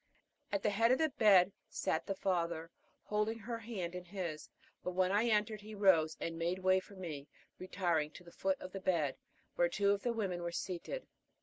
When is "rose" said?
5.75-6.17